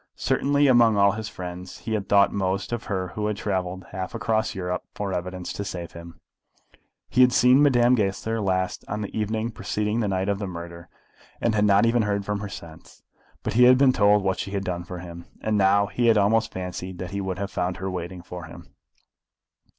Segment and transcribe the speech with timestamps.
[0.17, 4.15] Certainly among all his friends he had thought most of her who had travelled half
[4.15, 6.19] across Europe for evidence to save him.
[7.07, 10.89] He had seen Madame Goesler last on the evening preceding the night of the murder,
[11.39, 13.03] and had not even heard from her since.
[13.43, 16.17] But he had been told what she had done for him, and now he had
[16.17, 18.73] almost fancied that he would have found her waiting for him.